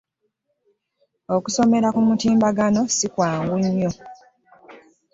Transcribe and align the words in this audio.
Okusomera 1.35 1.87
ku 1.95 1.99
mutimbagano 2.07 2.81
si 2.97 3.07
kwangu 3.13 3.55
nnyo. 3.63 3.91